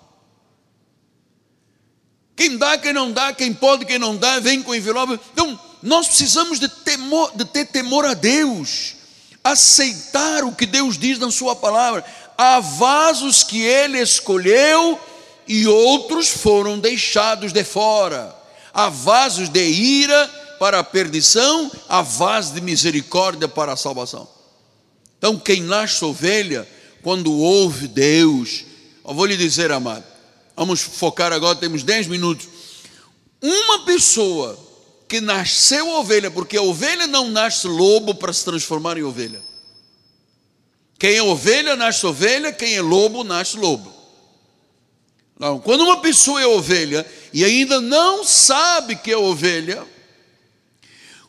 [2.35, 5.19] Quem dá, quem não dá, quem pode, quem não dá, vem com envelope.
[5.31, 8.95] Então, nós precisamos de, temor, de ter temor a Deus,
[9.43, 12.03] aceitar o que Deus diz na Sua palavra.
[12.37, 14.99] Há vasos que Ele escolheu
[15.47, 18.35] e outros foram deixados de fora.
[18.73, 20.27] Há vasos de ira
[20.59, 24.27] para a perdição, há vasos de misericórdia para a salvação.
[25.21, 26.67] Então, quem nasce ovelha,
[27.03, 28.65] quando ouve Deus,
[29.07, 30.03] eu vou lhe dizer, amado,
[30.55, 32.47] vamos focar agora, temos 10 minutos.
[33.39, 34.57] Uma pessoa
[35.07, 39.39] que nasceu ovelha, porque a ovelha não nasce lobo para se transformar em ovelha.
[40.97, 43.93] Quem é ovelha nasce ovelha, quem é lobo nasce lobo.
[45.37, 49.85] Não, quando uma pessoa é ovelha e ainda não sabe que é ovelha,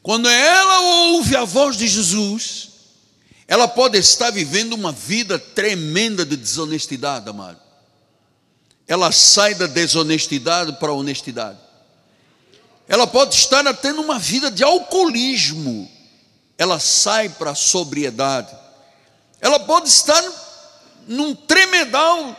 [0.03, 2.72] quando ela ouve a voz de Jesus,
[3.53, 7.61] ela pode estar vivendo uma vida tremenda de desonestidade, amado.
[8.89, 11.59] Ela sai da desonestidade para a honestidade.
[12.89, 15.87] Ela pode estar tendo uma vida de alcoolismo.
[16.57, 18.57] Ela sai para a sobriedade.
[19.39, 20.25] Ela pode estar
[21.07, 22.35] num tremedal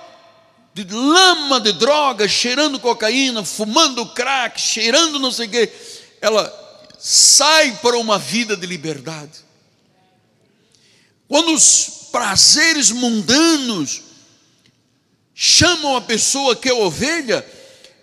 [0.73, 5.71] de lama de droga, cheirando cocaína, fumando crack, cheirando não sei o quê.
[6.19, 6.51] Ela
[6.97, 9.42] sai para uma vida de liberdade.
[11.27, 14.01] Quando os prazeres mundanos
[15.33, 17.45] chamam a pessoa que é ovelha,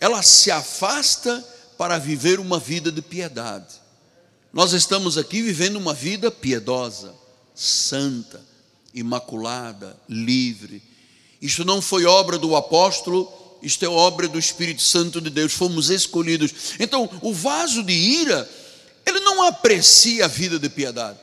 [0.00, 1.46] ela se afasta
[1.78, 3.80] para viver uma vida de piedade.
[4.52, 7.14] Nós estamos aqui vivendo uma vida piedosa,
[7.54, 8.44] santa,
[8.92, 10.82] imaculada, livre.
[11.40, 15.88] Isto não foi obra do apóstolo, isto é obra do Espírito Santo de Deus, fomos
[15.88, 16.52] escolhidos.
[16.80, 18.48] Então, o vaso de ira,
[19.06, 21.18] ele não aprecia a vida de piedade.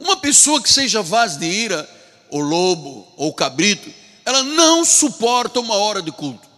[0.00, 1.88] Uma pessoa que seja vaso de ira,
[2.30, 3.92] ou lobo, ou cabrito,
[4.24, 6.48] ela não suporta uma hora de culto.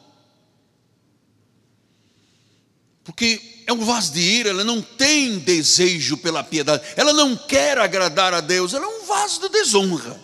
[3.03, 7.79] Porque é um vaso de ira, ela não tem desejo pela piedade, ela não quer
[7.79, 10.21] agradar a Deus, ela é um vaso de desonra.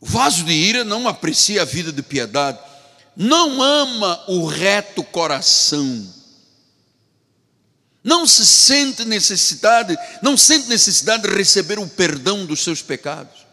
[0.00, 2.58] O vaso de ira não aprecia a vida de piedade,
[3.14, 6.13] não ama o reto coração
[8.04, 13.46] não se sente necessidade, não sente necessidade de receber o perdão dos seus pecados.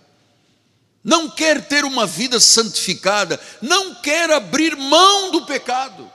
[1.01, 6.11] Não quer ter uma vida santificada, não quer abrir mão do pecado.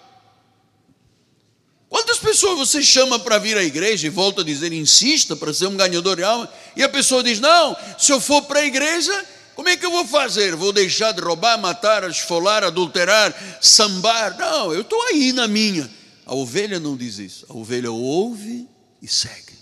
[1.88, 5.66] Quantas pessoas você chama para vir à igreja e volta a dizer, insista para ser
[5.66, 9.26] um ganhador de alma, e a pessoa diz: Não, se eu for para a igreja,
[9.54, 10.54] como é que eu vou fazer?
[10.54, 14.36] Vou deixar de roubar, matar, esfolar, adulterar, sambar?
[14.36, 15.90] Não, eu estou aí na minha.
[16.26, 17.46] A ovelha não diz isso.
[17.48, 18.68] A ovelha ouve
[19.00, 19.56] e segue.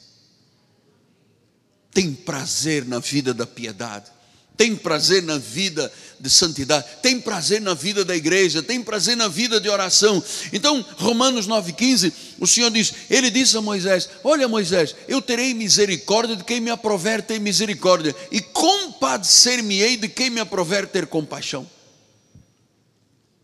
[1.92, 4.10] Tem prazer na vida da piedade
[4.56, 9.26] tem prazer na vida de santidade, tem prazer na vida da igreja, tem prazer na
[9.26, 10.22] vida de oração.
[10.52, 16.36] Então, Romanos 9,15, o Senhor diz: Ele disse a Moisés: Olha, Moisés, eu terei misericórdia
[16.36, 21.68] de quem me aprover ter misericórdia, e compadecer-me-ei de quem me aprover ter compaixão.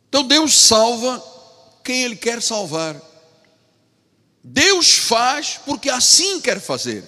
[0.09, 1.22] Então, Deus salva
[1.83, 3.10] quem Ele quer salvar.
[4.42, 7.05] Deus faz porque assim quer fazer.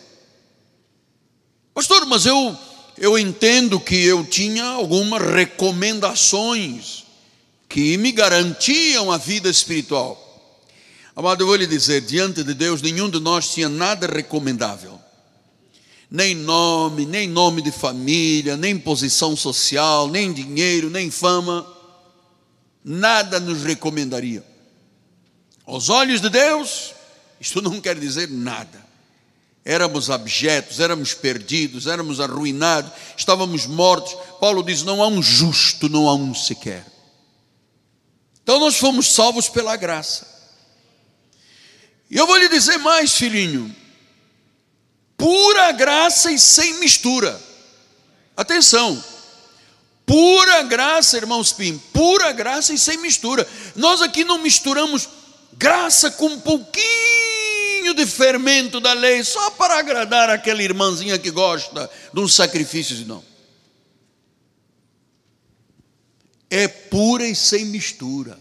[1.75, 2.57] Pastor, mas eu
[2.99, 7.05] eu entendo que eu tinha algumas recomendações
[7.69, 10.19] que me garantiam a vida espiritual.
[11.17, 15.01] Amado, eu vou lhe dizer, diante de Deus, nenhum de nós tinha nada recomendável.
[16.11, 21.67] Nem nome, nem nome de família, nem posição social, nem dinheiro, nem fama.
[22.85, 24.45] Nada nos recomendaria.
[25.65, 26.93] Aos olhos de Deus,
[27.43, 28.93] isto não quer dizer nada
[29.65, 34.17] éramos abjetos, éramos perdidos, éramos arruinados, estávamos mortos.
[34.41, 36.85] Paulo diz: não há um justo, não há um sequer.
[38.43, 40.27] Então nós fomos salvos pela graça.
[42.11, 43.75] E eu vou lhe dizer mais, filhinho:
[45.17, 47.41] pura graça e sem mistura.
[48.37, 49.03] Atenção,
[50.07, 53.47] pura graça, irmãos Pim, pura graça e sem mistura.
[53.77, 55.09] Nós aqui não misturamos
[55.53, 57.32] graça com um pouquinho
[57.83, 63.05] pouquinho de fermento da lei só para agradar aquela irmãzinha que gosta de um sacrifício,
[63.07, 63.23] não.
[66.49, 68.39] É pura e sem mistura.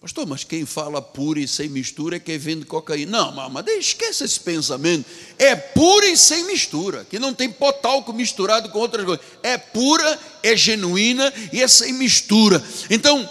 [0.00, 3.32] Pastor, mas quem fala pura e sem mistura é quem vende cocaína.
[3.32, 5.04] Não, mas esquece esse pensamento.
[5.38, 9.24] É pura e sem mistura, que não tem potalco misturado com outras coisas.
[9.42, 12.62] É pura, é genuína e é sem mistura.
[12.88, 13.28] Então,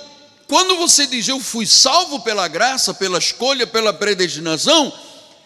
[0.47, 4.93] quando você diz eu fui salvo pela graça, pela escolha, pela predestinação,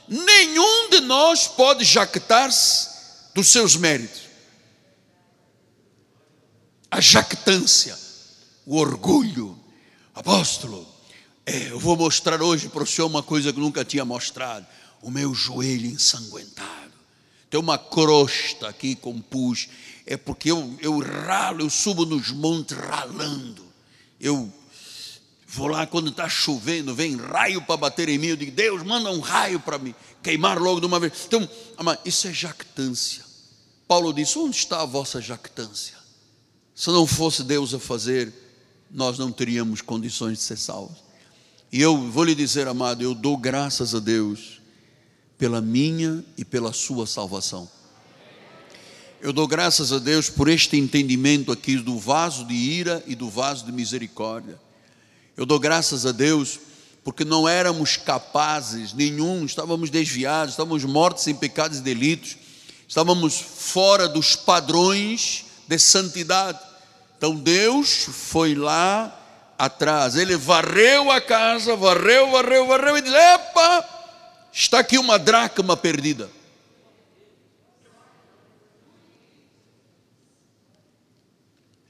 [0.07, 2.89] nenhum de nós pode jactar-se
[3.33, 4.21] dos seus méritos.
[6.91, 7.97] A jactância,
[8.65, 9.57] o orgulho,
[10.13, 10.87] apóstolo,
[11.45, 14.67] é, eu vou mostrar hoje para o senhor uma coisa que nunca tinha mostrado:
[15.01, 16.89] o meu joelho ensanguentado.
[17.49, 19.69] Tem uma crosta aqui com pus,
[20.05, 23.65] é porque eu, eu ralo, eu subo nos montes ralando.
[24.19, 24.51] Eu
[25.51, 28.27] Vou lá quando está chovendo, vem raio para bater em mim.
[28.27, 31.11] Eu digo, Deus, manda um raio para me queimar logo de uma vez.
[31.25, 31.49] Então,
[32.05, 33.23] isso é jactância.
[33.87, 35.97] Paulo disse: onde está a vossa jactância?
[36.75, 38.31] Se não fosse Deus a fazer,
[38.91, 40.99] nós não teríamos condições de ser salvos.
[41.71, 44.61] E eu vou lhe dizer, amado, eu dou graças a Deus
[45.35, 47.67] pela minha e pela sua salvação.
[49.19, 53.31] Eu dou graças a Deus por este entendimento aqui do vaso de ira e do
[53.31, 54.68] vaso de misericórdia.
[55.39, 56.59] Eu dou graças a Deus
[57.01, 62.35] porque não éramos capazes, nenhum, estávamos desviados, estávamos mortos em pecados e delitos,
[62.85, 66.59] estávamos fora dos padrões de santidade.
[67.17, 69.17] Então Deus foi lá
[69.57, 73.89] atrás, ele varreu a casa, varreu, varreu, varreu e disse: Epa,
[74.51, 76.29] está aqui uma dracma perdida.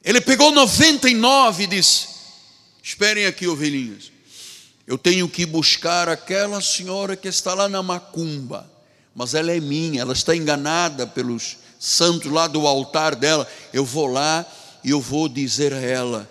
[0.03, 2.18] Ele pegou 99 e disse:
[2.81, 4.11] Esperem aqui, ovelhinhas.
[4.87, 8.69] Eu tenho que buscar aquela senhora que está lá na macumba,
[9.13, 13.47] mas ela é minha, ela está enganada pelos santos lá do altar dela.
[13.71, 14.45] Eu vou lá
[14.83, 16.27] e eu vou dizer a ela: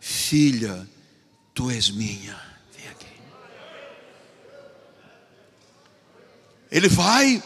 [0.00, 0.88] Filha,
[1.54, 2.36] tu és minha.
[2.76, 3.06] Vem aqui.
[6.70, 7.42] Ele vai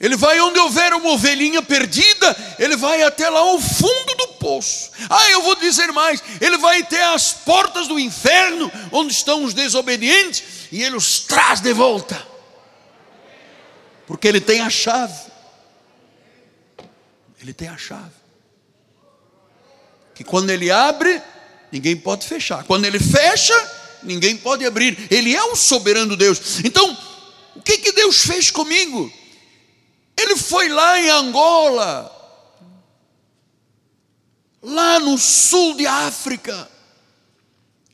[0.00, 4.90] ele vai onde houver uma ovelhinha perdida, ele vai até lá ao fundo do poço.
[5.08, 9.54] Ah, eu vou dizer mais: ele vai até as portas do inferno, onde estão os
[9.54, 12.26] desobedientes, e ele os traz de volta,
[14.06, 15.30] porque ele tem a chave.
[17.40, 18.20] Ele tem a chave.
[20.14, 21.22] Que quando ele abre,
[21.72, 22.64] ninguém pode fechar.
[22.64, 23.54] Quando ele fecha,
[24.02, 25.08] ninguém pode abrir.
[25.10, 26.60] Ele é o soberano Deus.
[26.62, 26.98] Então,
[27.56, 29.10] o que, que Deus fez comigo?
[30.18, 32.19] Ele foi lá em Angola,
[34.62, 36.68] lá no sul de África,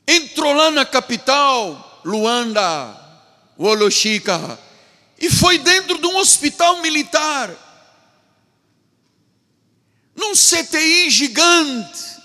[0.07, 2.95] entrou lá na capital, Luanda,
[3.57, 4.59] Woloshika,
[5.19, 7.51] e foi dentro de um hospital militar,
[10.15, 12.17] num CTI gigante,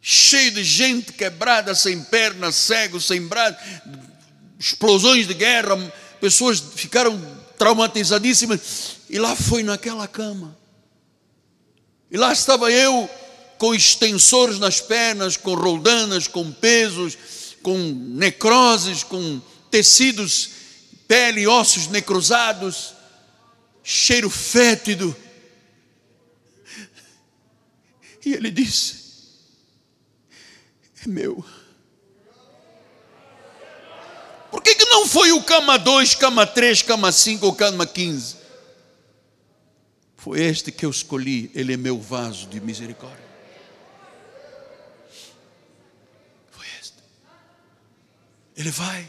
[0.00, 3.56] cheio de gente quebrada, sem pernas, cego, sem braço,
[4.58, 5.76] explosões de guerra,
[6.20, 7.18] pessoas ficaram
[7.56, 8.96] traumatizadíssimas.
[9.08, 10.56] E lá foi naquela cama.
[12.10, 13.08] E lá estava eu
[13.62, 17.16] com extensores nas pernas, com roldanas, com pesos,
[17.62, 19.40] com necroses, com
[19.70, 20.50] tecidos,
[21.06, 22.92] pele e ossos necrosados,
[23.84, 25.14] cheiro fétido.
[28.26, 28.96] E ele disse:
[31.04, 31.44] É meu.
[34.50, 38.38] Por que, que não foi o cama 2, cama 3, cama 5 ou cama 15?
[40.16, 43.21] Foi este que eu escolhi, ele é meu vaso de misericórdia.
[48.56, 49.06] Ele vai,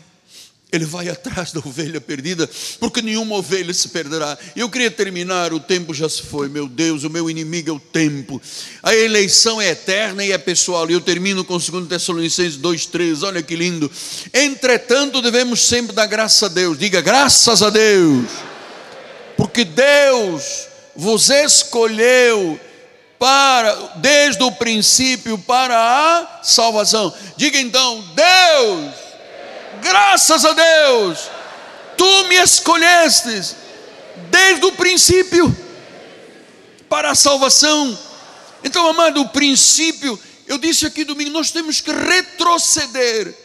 [0.71, 4.35] ele vai atrás da ovelha perdida, porque nenhuma ovelha se perderá.
[4.55, 7.79] Eu queria terminar, o tempo já se foi, meu Deus, o meu inimigo é o
[7.79, 8.41] tempo.
[8.81, 10.89] A eleição é eterna e é pessoal.
[10.89, 13.91] E eu termino com 2 Tessalonicenses 2,3, olha que lindo.
[14.33, 18.25] Entretanto, devemos sempre dar graças a Deus, diga graças a Deus,
[19.37, 22.59] porque Deus vos escolheu
[23.19, 27.13] para desde o princípio para a salvação.
[27.37, 29.02] Diga então, Deus
[29.83, 31.29] graças a Deus,
[31.97, 33.55] tu me escolhestes
[34.31, 35.55] desde o princípio
[36.89, 37.97] para a salvação.
[38.63, 43.35] Então, amado, o princípio, eu disse aqui domingo, nós temos que retroceder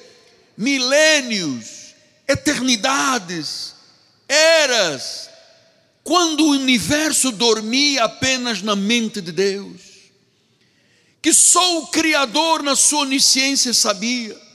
[0.56, 1.94] milênios,
[2.26, 3.74] eternidades,
[4.28, 5.28] eras,
[6.04, 9.80] quando o universo dormia apenas na mente de Deus,
[11.20, 14.47] que só o Criador, na sua onisciência, sabia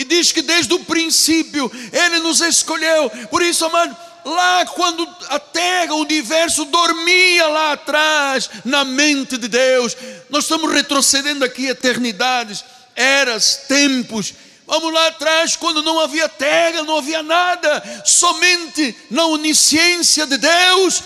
[0.00, 3.10] e diz que desde o princípio Ele nos escolheu.
[3.30, 3.94] Por isso, amado,
[4.24, 9.94] lá quando a terra, o universo dormia lá atrás, na mente de Deus,
[10.30, 12.64] nós estamos retrocedendo aqui eternidades,
[12.96, 14.32] eras, tempos.
[14.66, 21.02] Vamos lá atrás, quando não havia terra, não havia nada, somente na onisciência de Deus,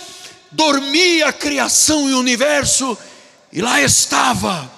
[0.52, 2.96] dormia a criação e o universo,
[3.52, 4.70] e lá estava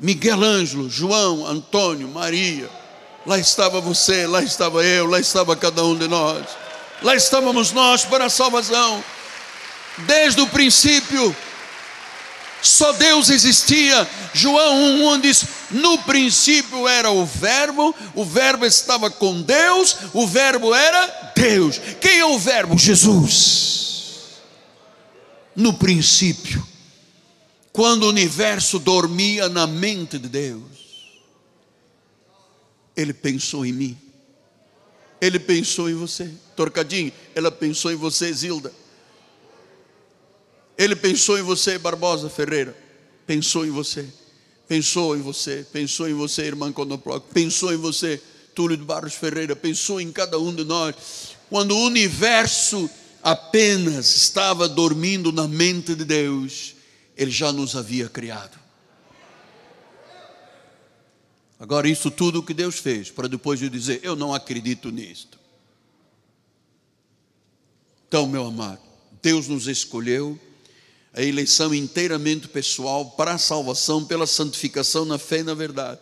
[0.00, 2.81] Miguel Ângelo, João, Antônio, Maria
[3.24, 6.44] Lá estava você, lá estava eu, lá estava cada um de nós.
[7.02, 9.02] Lá estávamos nós para a salvação.
[9.98, 11.34] Desde o princípio,
[12.62, 14.08] só Deus existia.
[14.32, 20.74] João 1,1 diz: No princípio era o Verbo, o Verbo estava com Deus, o Verbo
[20.74, 21.80] era Deus.
[22.00, 22.78] Quem é o Verbo?
[22.78, 23.82] Jesus.
[25.54, 26.66] No princípio,
[27.72, 30.62] quando o universo dormia na mente de Deus,
[33.02, 33.98] ele pensou em mim.
[35.20, 36.30] Ele pensou em você.
[36.56, 38.72] Torcadinho, ela pensou em você, Zilda.
[40.76, 42.76] Ele pensou em você, Barbosa Ferreira.
[43.26, 44.06] Pensou em você.
[44.66, 45.66] Pensou em você.
[45.72, 47.24] Pensou em você, irmã Conoploc.
[47.32, 48.20] Pensou em você,
[48.54, 49.54] Túlio de Barros Ferreira.
[49.54, 51.36] Pensou em cada um de nós.
[51.48, 52.88] Quando o universo
[53.22, 56.74] apenas estava dormindo na mente de Deus,
[57.16, 58.61] Ele já nos havia criado.
[61.62, 65.38] Agora, isso tudo que Deus fez, para depois eu dizer, eu não acredito nisto.
[68.08, 68.80] Então, meu amado,
[69.22, 70.36] Deus nos escolheu,
[71.14, 76.00] a eleição inteiramente pessoal para a salvação, pela santificação na fé e na verdade.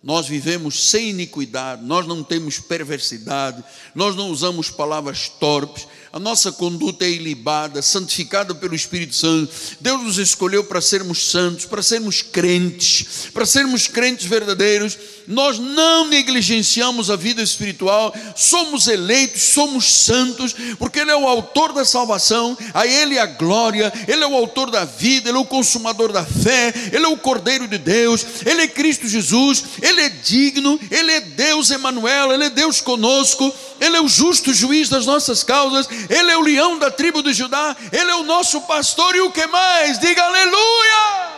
[0.00, 3.64] Nós vivemos sem iniquidade, nós não temos perversidade,
[3.96, 9.50] nós não usamos palavras torpes, a nossa conduta é ilibada, santificada pelo Espírito Santo.
[9.80, 14.98] Deus nos escolheu para sermos santos, para sermos crentes, para sermos crentes verdadeiros.
[15.26, 21.72] Nós não negligenciamos a vida espiritual, somos eleitos, somos santos, porque Ele é o autor
[21.72, 25.46] da salvação, a Ele a glória, Ele é o autor da vida, Ele é o
[25.46, 30.08] consumador da fé, Ele é o Cordeiro de Deus, Ele é Cristo Jesus, Ele é
[30.10, 33.50] digno, Ele é Deus Emanuel, Ele é Deus conosco,
[33.80, 37.32] Ele é o justo juiz das nossas causas, ele é o leão da tribo de
[37.32, 39.98] Judá, Ele é o nosso pastor e o que mais?
[39.98, 41.32] Diga aleluia!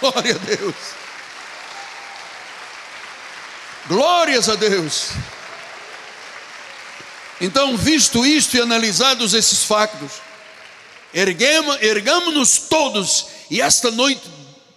[0.00, 0.74] Glória a Deus.
[3.88, 5.08] Glórias a Deus.
[7.40, 10.12] Então, visto isto e analisados esses factos,
[11.12, 14.22] ergamos-nos todos e esta noite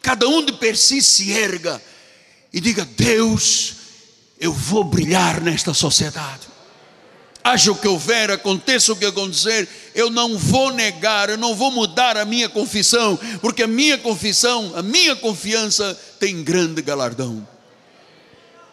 [0.02, 1.82] cada um de per si se erga
[2.52, 3.76] e diga: Deus,
[4.42, 6.50] eu vou brilhar nesta sociedade.
[7.44, 11.72] Haja o que houver, aconteça o que acontecer, eu não vou negar, eu não vou
[11.72, 17.48] mudar a minha confissão, porque a minha confissão, a minha confiança tem grande galardão.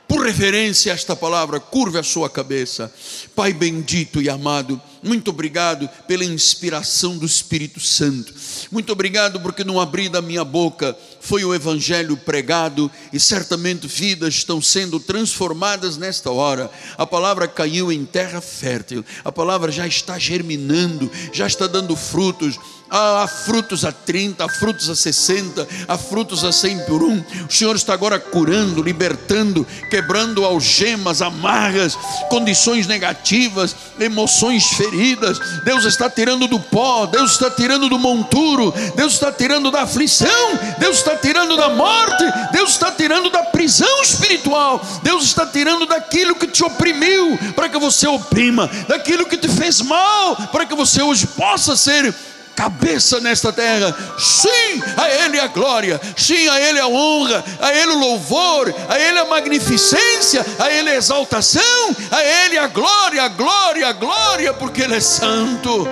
[0.06, 2.90] Por referência a esta palavra, curve a sua cabeça,
[3.36, 8.34] Pai bendito e amado Muito obrigado pela inspiração do Espírito Santo.
[8.70, 14.34] Muito obrigado porque no abrir da minha boca foi o Evangelho pregado e certamente vidas
[14.34, 16.70] estão sendo transformadas nesta hora.
[16.96, 22.58] A palavra caiu em terra fértil, a palavra já está germinando, já está dando frutos
[22.90, 27.22] Há frutos a 30, há frutos a 60, há frutos a 100 por um.
[27.48, 31.98] O Senhor está agora curando, libertando, quebrando algemas, amarras,
[32.30, 35.38] condições negativas, emoções feridas.
[35.64, 40.58] Deus está tirando do pó, Deus está tirando do monturo, Deus está tirando da aflição,
[40.78, 46.34] Deus está tirando da morte, Deus está tirando da prisão espiritual, Deus está tirando daquilo
[46.36, 51.02] que te oprimiu, para que você oprima, daquilo que te fez mal, para que você
[51.02, 52.14] hoje possa ser
[52.58, 53.96] cabeça nesta terra.
[54.18, 58.98] Sim, a Ele a glória, sim, a Ele a honra, a Ele o louvor, a
[58.98, 64.52] Ele a magnificência, a Ele a exaltação, a Ele a glória, a glória, a glória,
[64.54, 65.86] porque Ele é santo.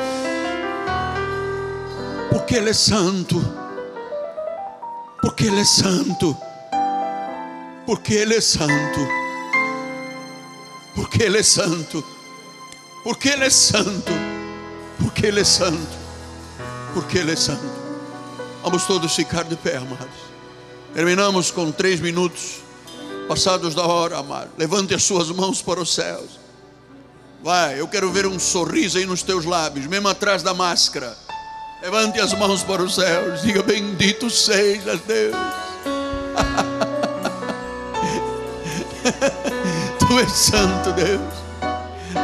[2.33, 3.41] Porque Ele é santo.
[5.23, 6.37] Porque Ele é santo.
[7.87, 9.09] Porque Ele é santo.
[10.97, 12.05] Porque Ele é santo.
[13.05, 14.13] Porque Ele é santo.
[14.99, 15.96] Porque Ele é santo
[16.97, 17.61] porque Ele é santo.
[18.63, 20.09] Vamos todos ficar de pé, amados.
[20.95, 22.61] Terminamos com três minutos
[23.29, 24.49] passados da hora, amado.
[24.57, 26.41] Levante as suas mãos para os céus.
[27.45, 31.15] Vai, eu quero ver um sorriso aí nos teus lábios, mesmo atrás da máscara.
[31.83, 33.43] Levante as mãos para os céus.
[33.43, 35.37] Diga: Bendito seja Deus.
[40.01, 41.21] tu és santo, Deus.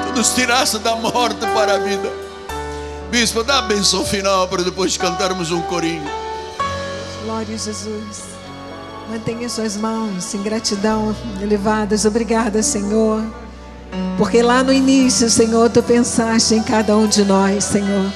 [0.06, 2.31] Tu nos tiraste da morte para a vida.
[3.12, 6.10] Bispo, dá a benção final para depois cantarmos um corinho.
[7.22, 8.22] Glória a Jesus.
[9.10, 12.06] Mantenha suas mãos em gratidão elevadas.
[12.06, 13.22] Obrigada, Senhor.
[14.16, 18.10] Porque lá no início, Senhor, tu pensaste em cada um de nós, Senhor.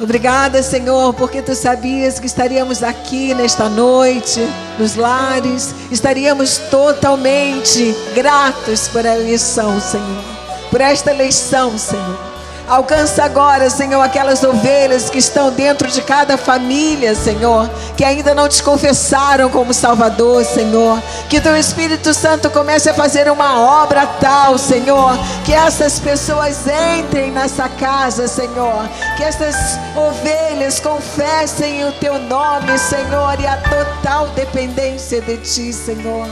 [0.00, 4.40] Obrigada, Senhor, porque tu sabias que estaríamos aqui nesta noite,
[4.78, 10.24] nos lares, estaríamos totalmente gratos por a eleição, Senhor,
[10.70, 12.29] por esta eleição, Senhor.
[12.70, 18.48] Alcança agora, Senhor, aquelas ovelhas que estão dentro de cada família, Senhor, que ainda não
[18.48, 21.02] te confessaram como Salvador, Senhor.
[21.28, 26.58] Que teu Espírito Santo comece a fazer uma obra tal, Senhor, que essas pessoas
[26.96, 28.88] entrem nessa casa, Senhor.
[29.16, 29.56] Que essas
[29.96, 36.28] ovelhas confessem o teu nome, Senhor, e a total dependência de ti, Senhor.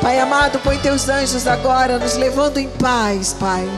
[0.00, 3.68] Pai amado, põe teus anjos agora nos levando em paz, Pai.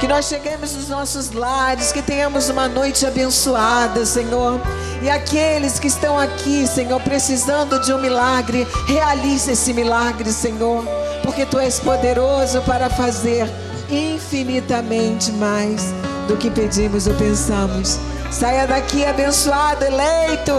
[0.00, 4.60] Que nós cheguemos nos nossos lares, que tenhamos uma noite abençoada, Senhor.
[5.02, 10.84] E aqueles que estão aqui, Senhor, precisando de um milagre, realize esse milagre, Senhor,
[11.22, 13.48] porque tu és poderoso para fazer
[13.90, 15.92] infinitamente mais
[16.26, 17.98] do que pedimos ou pensamos.
[18.30, 20.52] Saia daqui abençoado, eleito,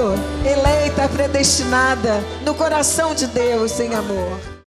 [0.45, 4.54] eleita, predestinada no coração de Deus, em amor.